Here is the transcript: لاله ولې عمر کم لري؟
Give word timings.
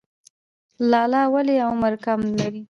لاله 0.91 1.21
ولې 1.33 1.55
عمر 1.67 1.93
کم 2.05 2.19
لري؟ 2.39 2.59